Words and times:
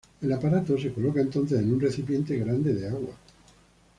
El 0.23 0.33
aparato 0.33 0.79
se 0.79 0.91
coloca 0.91 1.21
entonces 1.21 1.59
en 1.59 1.71
un 1.71 1.79
recipiente 1.79 2.35
grande 2.35 2.73
de 2.73 2.87
agua. 2.87 3.15